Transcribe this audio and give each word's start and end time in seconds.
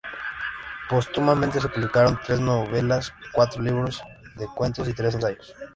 Póstumamente 0.89 1.61
se 1.61 1.69
publicaron 1.69 2.19
tres 2.25 2.39
novelas, 2.39 3.13
cuatro 3.31 3.61
libros 3.61 4.01
de 4.35 4.47
cuentos 4.47 4.89
y 4.89 4.93
tres 4.93 5.13
ensayos. 5.13 5.53